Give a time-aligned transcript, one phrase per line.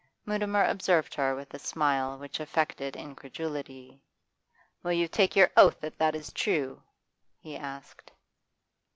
[0.25, 4.01] Mutimer observed her with a smile which affected incredulity.
[4.81, 6.81] 'Will you take your oath that that is true?'
[7.37, 8.11] he asked.